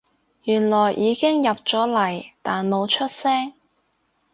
[0.45, 3.53] 原來已經入咗嚟但冇出聲